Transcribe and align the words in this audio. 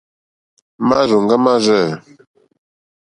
Márzòŋɡá 0.87 1.35
mâ 1.43 1.53
rzɛ̂. 1.63 1.83